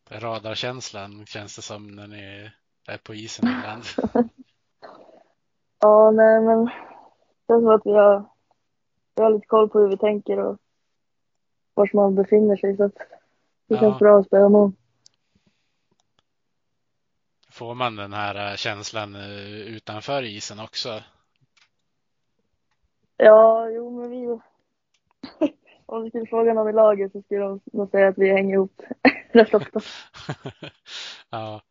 [0.09, 2.51] radarkänslan känns det som när ni
[2.87, 3.83] är på isen ibland.
[5.83, 6.71] Ja, nej men det
[7.47, 8.25] känns som att vi har,
[9.15, 10.57] vi har lite koll på hur vi tänker och
[11.73, 13.79] var man befinner sig så att det Ja.
[13.79, 14.71] känns bra att spela med.
[17.51, 21.03] Får man den här eh, känslan eh, utanför isen också?
[23.17, 24.27] Ja, jo men vi
[25.85, 28.53] om du skulle fråga någon i laget så skulle de nog säga att vi hänger
[28.53, 28.81] ihop
[29.31, 29.79] rätt ofta.
[31.29, 31.61] Ja.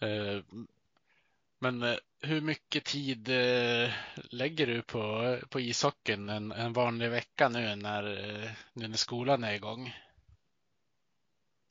[0.00, 0.42] Eh,
[1.58, 1.82] Men
[2.22, 3.90] hur mycket tid eh,
[4.30, 9.44] lägger du på, på ishockeyn en, en vanlig vecka nu när, eh, nu när skolan
[9.44, 9.94] är igång?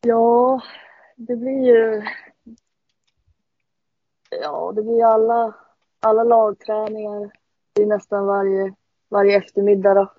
[0.01, 0.61] Ja,
[1.15, 2.03] det blir ju...
[4.29, 5.55] Ja, det blir ju alla,
[5.99, 7.31] alla lagträningar.
[7.73, 8.73] Det är nästan varje,
[9.09, 10.13] varje eftermiddag då.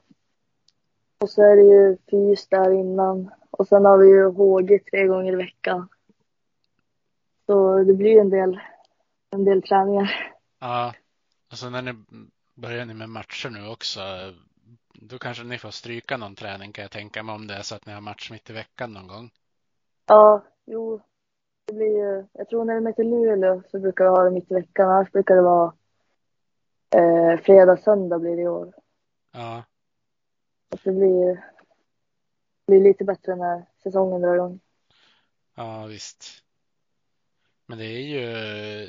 [1.18, 3.30] Och så är det ju fys där innan.
[3.50, 5.88] Och sen har vi ju HG tre gånger i veckan.
[7.46, 8.60] Så det blir ju en del,
[9.32, 10.32] en del träningar.
[10.58, 10.94] Ja,
[11.48, 11.94] alltså när ni
[12.54, 14.00] börjar ni med matcher nu också,
[14.94, 17.74] då kanske ni får stryka någon träning kan jag tänka mig om det är så
[17.74, 19.30] att ni har match mitt i veckan någon gång.
[20.06, 21.00] Ja, jo.
[21.66, 24.50] Det blir ju, jag tror när vi möter Luleå så brukar vi ha det mitt
[24.50, 24.90] i veckan.
[24.90, 25.74] Annars brukar det vara
[26.96, 28.72] eh, fredag, söndag blir det i år.
[29.32, 29.64] Ja,
[30.70, 31.44] Så det blir,
[32.66, 34.60] blir lite bättre när säsongen drar igång.
[35.54, 36.44] ja visst.
[37.70, 38.24] Men det är ju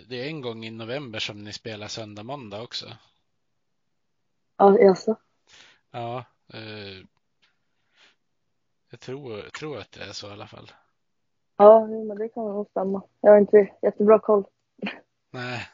[0.10, 2.86] det är en gång i november som ni spelar söndag, måndag också.
[4.58, 5.16] Ja, jaså?
[5.92, 7.06] Ja, eh,
[8.90, 10.72] jag tror, tror att det är så i alla fall.
[11.58, 13.02] Ja, men det kan nog stämma.
[13.22, 14.44] Jag har inte jättebra koll.
[15.32, 15.68] Nej.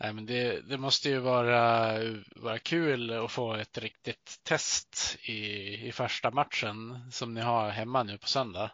[0.00, 1.92] Nej, men det, det måste ju vara,
[2.36, 8.02] vara kul att få ett riktigt test i, i första matchen som ni har hemma
[8.02, 8.70] nu på söndag.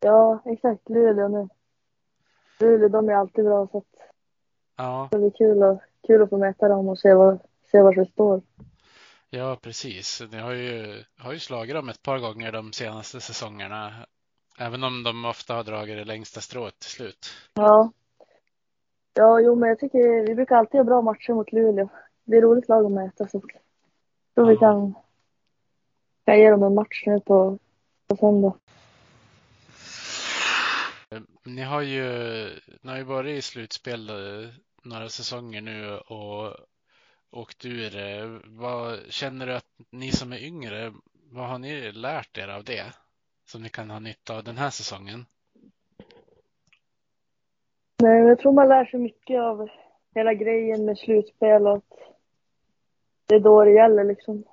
[0.00, 0.88] Ja, exakt.
[0.88, 1.48] Luleå nu.
[2.60, 3.84] Luleå, de är alltid bra så att
[4.76, 7.38] Ja, det blir kul, att kul att få möta dem och se var,
[7.70, 8.42] se var vi står.
[9.30, 10.22] ja precis.
[10.32, 13.92] Ni har ju, har ju slagit dem ett par gånger de senaste säsongerna.
[14.58, 17.28] Även om de ofta har dragit det längsta strået till slut.
[17.54, 17.92] Ja.
[19.14, 21.88] Ja, jo, men jag tycker vi brukar alltid ha bra matcher mot Luleå.
[22.24, 23.42] Det är roligt lag att möta så
[24.34, 24.94] jag tror vi kan,
[26.24, 27.58] kan ge dem en match nu på,
[28.06, 28.52] på söndag.
[31.44, 32.04] Ni har ju,
[32.82, 34.48] ni har ju varit i slutspel eh,
[34.82, 36.56] några säsonger nu och
[37.30, 37.96] åkt ur.
[37.96, 40.92] Eh, vad känner du att ni som är yngre,
[41.30, 42.84] vad har ni lärt er av det?
[43.46, 45.24] Som ni kan ha nytta av den här säsongen?
[48.02, 49.68] Nej, jag tror man lär sig mycket av
[50.14, 51.92] hela grejen med slutspel och att
[53.26, 54.44] det är då det gäller liksom.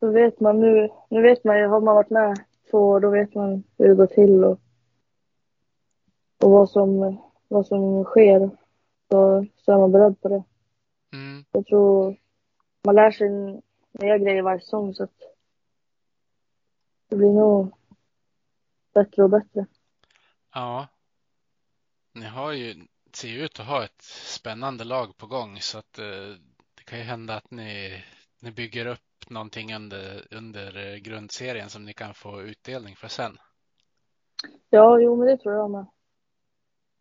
[0.00, 2.36] Då vet man nu, nu vet man ju, har man varit med
[2.70, 4.60] två år, då vet man hur det går till och,
[6.38, 8.50] och vad som, vad som sker.
[9.10, 10.44] Så, så är man beredd på det.
[11.12, 12.16] Mm, Jag tror
[12.84, 13.28] man lär sig
[13.92, 15.22] nya grejer varje säsong så att
[17.08, 17.72] det blir nog
[18.94, 19.66] bättre och bättre.
[20.54, 20.86] ja.
[22.12, 22.74] Ni har ju,
[23.12, 26.34] ser ju ut att ha ett spännande lag på gång så att eh,
[26.74, 28.04] det kan ju hända att ni,
[28.42, 33.38] ni bygger upp någonting under, under eh, grundserien som ni kan få utdelning för sen.
[34.70, 35.86] Ja, jo, men det tror jag med.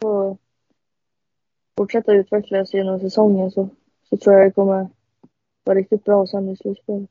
[0.03, 0.37] Och
[1.77, 3.69] fortsätta utvecklas genom säsongen så,
[4.09, 4.89] så tror jag det kommer
[5.63, 7.09] vara riktigt bra sen i slutspelet.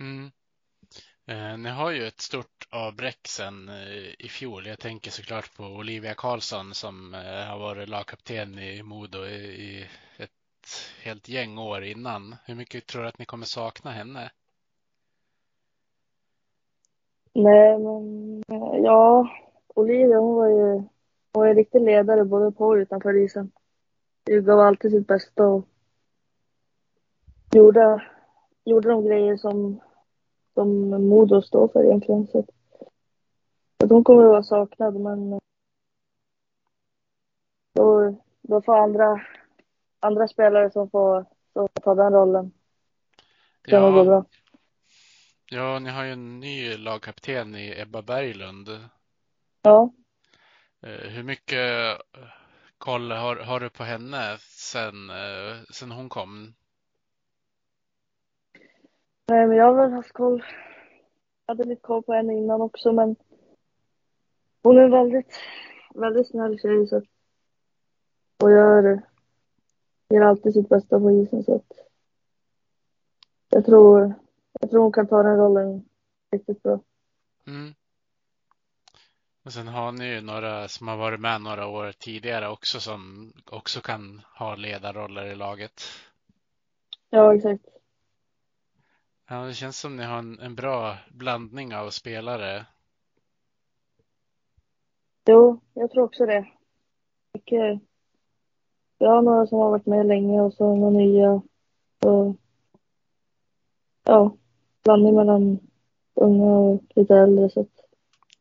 [0.00, 0.30] Mm.
[1.26, 4.66] Eh, ni har ju ett stort avbräck sen eh, i fjol.
[4.66, 9.86] Jag tänker såklart på Olivia Karlsson som eh, har varit lagkapten i Modo i, i
[10.18, 12.36] ett helt gäng år innan.
[12.44, 14.30] Hur mycket tror du att ni kommer sakna henne?
[17.32, 18.42] Nej, men
[18.84, 19.28] ja,
[19.74, 20.82] Olivia hon var ju,
[21.32, 23.52] var ju riktig ledare både på och utanför isen.
[24.30, 25.68] Hon gav alltid sitt bästa och
[27.52, 28.02] gjorde,
[28.64, 29.80] gjorde de grejer som,
[30.54, 32.26] som Modo står för egentligen.
[32.26, 32.50] Så, att-
[33.90, 35.40] hon kommer att vara saknad, men
[37.74, 39.20] då, då får andra,
[40.00, 42.52] andra spelare som får, som får ta den rollen.
[43.62, 44.24] Det kan nog gå bra.
[45.50, 48.68] ja, ni har ju en ny lagkapten i Ebba Berglund.
[49.62, 49.92] Ja.
[50.82, 52.28] Eh, Hur mycket eh,
[52.78, 56.54] koll har, har du på henne sen, eh, sen hon kom?
[59.28, 60.44] Nej, men jag har väl haft koll.
[61.46, 63.16] Jag hade lite koll på henne innan också, men
[64.62, 65.34] hon är en väldigt,
[65.94, 67.02] väldigt snäll tjej så
[68.42, 69.02] och gör,
[70.08, 71.72] gör alltid sitt bästa på isen så att
[73.48, 74.14] jag tror,
[74.60, 75.84] jag tror hon kan ta den rollen
[76.32, 76.80] riktigt bra.
[77.46, 77.74] Mm.
[79.50, 83.32] Och sen har ni ju några som har varit med några år tidigare också som
[83.50, 85.82] också kan ha ledarroller i laget.
[87.10, 87.64] Ja, exakt.
[89.28, 92.66] Ja, det känns som ni har en, en bra blandning av spelare.
[95.26, 96.46] Jo, jag tror också det.
[97.34, 97.80] Mycket,
[98.98, 101.42] jag har några som har varit med länge och så några nya.
[102.04, 102.36] Och,
[104.04, 104.36] ja,
[104.84, 105.58] blandning mellan
[106.14, 107.80] unga och lite äldre så att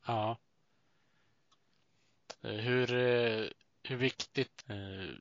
[0.08, 0.38] Ja.
[2.44, 3.46] Eh, hur, eh,
[3.84, 5.16] hur viktigt eh,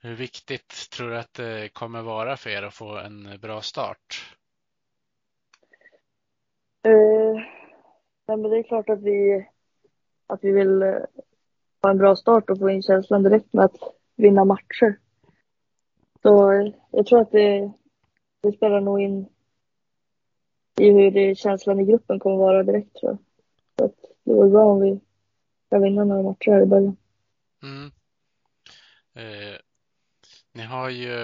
[0.00, 4.36] hur viktigt tror du att det kommer vara för er att få en bra start?
[6.84, 7.34] Eh,
[8.26, 9.46] nej, men det är klart att vi,
[10.26, 10.82] att vi vill
[11.82, 13.76] ha en bra start och få in känslan direkt med att
[14.16, 14.98] vinna matcher.
[16.22, 16.52] Så
[16.90, 17.72] jag tror att det,
[18.40, 19.28] det spelar nog in
[20.80, 23.18] i hur det, känslan i gruppen kommer vara direkt tror jag.
[23.78, 25.00] Så att det vore bra om vi
[25.72, 26.96] ska vinna några matcher här i början.
[27.62, 27.92] Mm.
[29.14, 29.58] Eh,
[30.52, 31.14] ni har ju,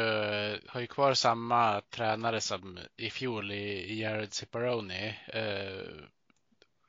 [0.69, 5.15] har ju kvar samma tränare som i fjol i, i Jared Ciparoni.
[5.27, 6.05] Eh,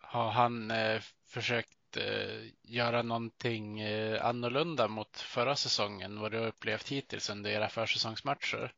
[0.02, 6.20] har han eh, försökt eh, göra någonting eh, annorlunda mot förra säsongen?
[6.20, 8.74] Vad du har upplevt hittills under era försäsongsmatcher?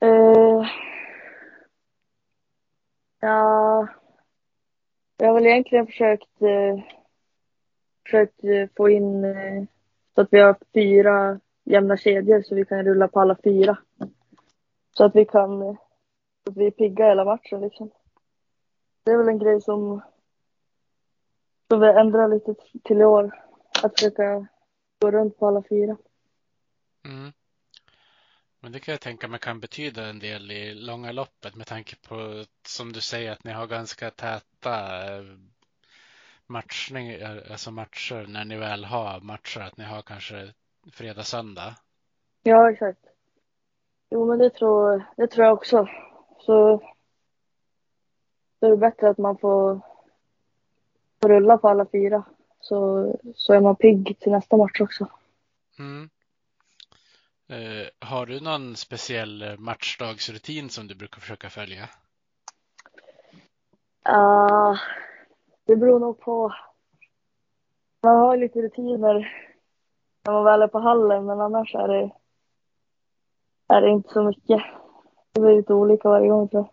[0.00, 0.68] Eh,
[3.20, 3.88] ja,
[5.16, 6.97] jag har väl egentligen försökt, eh,
[8.08, 9.64] försökt eh, få in eh,
[10.14, 13.78] så att vi har fyra jämna kedjor så vi kan rulla på alla fyra.
[14.96, 15.58] Så att vi kan,
[16.44, 17.90] så att vi är pigga hela matchen liksom.
[19.04, 20.00] Det är väl en grej som,
[21.68, 22.54] som vi ändrar lite
[22.84, 23.44] till i år.
[23.82, 24.46] Att försöka
[24.98, 25.96] gå runt på alla fyra.
[27.04, 27.32] Mm.
[28.60, 31.96] Men det kan jag tänka mig kan betyda en del i långa loppet med tanke
[32.08, 35.22] på, som du säger, att ni har ganska täta eh,
[36.48, 40.52] matchning, alltså matcher när ni väl har matcher, att ni har kanske
[40.92, 41.74] fredag, söndag.
[42.42, 43.00] Ja, exakt.
[44.10, 45.88] Jo, men det tror, det tror jag också.
[46.40, 46.82] Så
[48.60, 49.80] då är det bättre att man får,
[51.22, 52.22] får rulla på alla fyra.
[52.60, 55.06] Så, så är man pigg till nästa match också.
[55.78, 56.10] Mm.
[57.48, 61.88] Eh, har du någon speciell matchdagsrutin som du brukar försöka följa?
[64.08, 64.78] Uh,
[65.68, 66.54] det beror nog på.
[68.02, 69.32] Man har lite rutiner
[70.24, 72.10] när man väl är på hallen, men annars är det,
[73.68, 74.62] är det inte så mycket.
[75.32, 76.68] Det blir lite olika varje gång tror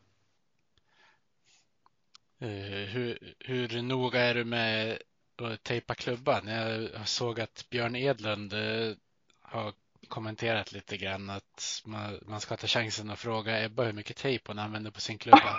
[2.39, 2.49] jag.
[2.49, 4.97] Eh, hur, hur noga är du med
[5.41, 6.47] att tejpa klubban?
[6.93, 8.95] Jag såg att Björn Edlund eh,
[9.41, 9.73] har
[10.07, 14.43] kommenterat lite grann att man, man ska ta chansen att fråga Ebba hur mycket tejp
[14.47, 15.57] hon använder på sin klubba.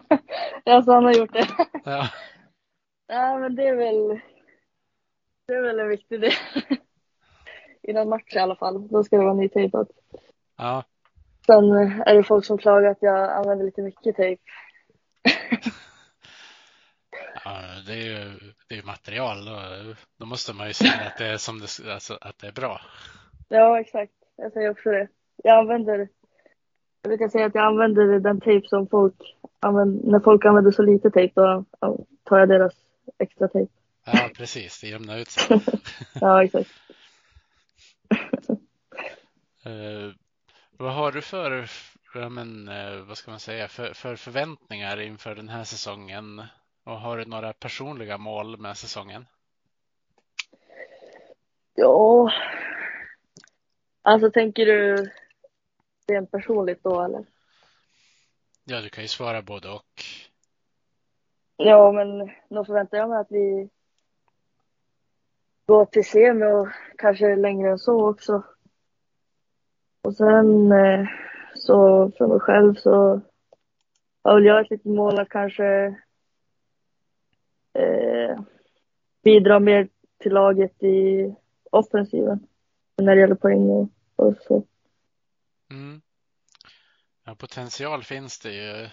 [0.64, 1.48] ja, så han har gjort det.
[1.84, 2.08] Ja,
[3.10, 4.20] Ja, men det är väl,
[5.46, 6.32] det är väl en viktig del.
[7.82, 8.88] I någon match i alla fall.
[8.88, 9.88] Då ska det vara nytejpat.
[10.56, 10.84] ja,
[11.46, 11.64] Sen
[12.06, 14.42] är det folk som klagar att jag använder lite mycket tejp.
[17.44, 18.38] ja det är ju
[18.68, 19.44] det är material.
[19.44, 19.58] Då,
[20.18, 22.80] då måste man ju säga att det är som det, alltså, att det är bra.
[23.48, 24.12] Ja, exakt.
[24.36, 25.08] Jag säger också det.
[25.44, 25.98] Jag använder,
[27.02, 30.82] jag brukar säga att jag använder den tejp som folk använder, när folk använder så
[30.82, 31.64] lite tejp då
[32.24, 32.87] tar jag deras
[33.18, 33.72] extra tejp.
[34.04, 34.80] Ja, precis.
[34.80, 35.60] Det jämnar ut sig.
[36.20, 36.70] Ja, exakt.
[39.64, 40.12] Eh,
[40.70, 41.70] vad har du för,
[42.14, 46.42] ja, men, eh, vad ska man säga, för, för förväntningar inför den här säsongen?
[46.84, 49.26] Och har du några personliga mål med säsongen?
[51.74, 52.32] Ja,
[54.02, 55.10] alltså tänker du
[56.06, 57.26] rent personligt då eller?
[58.64, 60.04] Ja, du kan ju svara både och.
[61.60, 63.68] Ja, men då förväntar jag mig att vi
[65.66, 68.42] går till semi och kanske längre än så också.
[70.02, 71.06] Och sen eh,
[71.54, 73.20] så för mig själv så
[74.24, 75.86] har väl jag ett litet mål att kanske
[77.72, 78.40] eh,
[79.24, 79.88] bidra mer
[80.18, 81.34] till laget i
[81.70, 82.46] offensiven
[82.96, 84.64] när det gäller poäng och, och så.
[85.70, 86.00] Mm.
[87.24, 88.88] Ja, potential finns det ju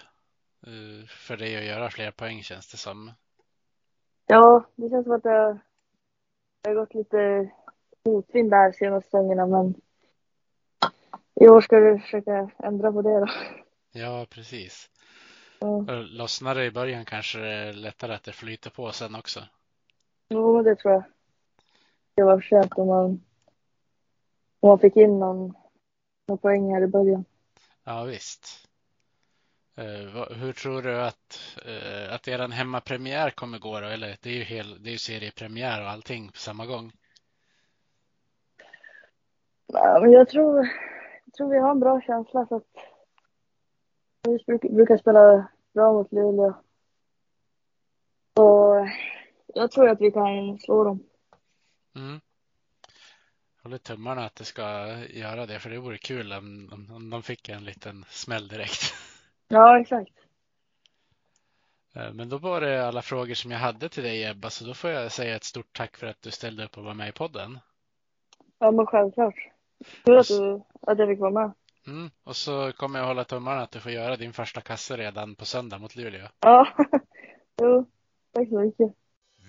[1.08, 3.12] för dig att göra fler poäng känns det som.
[4.28, 5.60] Ja, det känns som att det,
[6.62, 7.50] det har gått lite
[8.06, 9.76] motvind där senaste säsongerna men
[11.36, 13.28] i år ska vi försöka ändra på det då.
[13.92, 14.90] Ja, precis.
[15.60, 15.86] Ja.
[15.92, 19.40] Lossnar det i början kanske det är lättare att det flyter på sen också.
[20.30, 21.04] Jo, det tror jag.
[22.16, 23.06] Det var sent om man,
[24.60, 25.54] om man fick in någon,
[26.28, 27.26] någon poäng här i början.
[27.84, 28.65] Ja, visst.
[29.78, 33.88] Eh, hur tror du att, uh, att eran hemmapremiär kommer gå då?
[33.88, 36.92] Eller det är ju, hel, det är ju seriepremiär och allting på samma gång.
[39.68, 40.70] Ja, men jag tror,
[41.26, 42.64] jag tror vi har en bra känsla för att
[44.28, 46.54] vi brukar spela bra mot Luleå.
[48.34, 48.88] Och
[49.48, 51.04] jag tror att vi kan slå dem.
[51.96, 52.22] Mm.
[53.64, 57.24] Håller tummarna att det ska göra det, för det vore kul om, om, om de
[57.24, 58.94] fick en liten smäll direkt.
[59.48, 60.12] Ja, exakt.
[61.96, 64.74] Eh, Men då var det alla frågor som jag hade till dig Ebba, så då
[64.74, 67.12] får jag säga ett stort tack för att du ställde upp och var med i
[67.12, 67.60] podden.
[68.60, 69.36] Ja, men självklart.
[70.04, 71.52] Kul att, du, att jag fick vara med.
[71.88, 72.10] Mm.
[72.24, 75.46] Och så kommer jag hålla tummarna att du får göra din första kasse redan på
[75.46, 76.28] söndag mot Luleå.
[76.40, 76.68] Ja,
[77.62, 77.86] jo,
[78.34, 78.94] tack så mycket.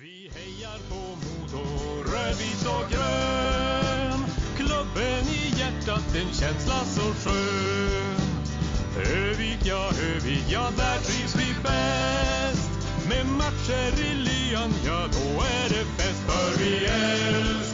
[0.00, 1.64] Vi hejar på Modo,
[2.12, 4.20] rödvit och grön.
[4.56, 8.05] Klubben i hjärtat, en känsla så skön.
[8.96, 12.70] Övik, ja, Övik, ja, där trivs vi bäst.
[13.08, 16.22] Med matcher i lyan, ja, då är det fest.
[16.26, 17.65] För vi älskar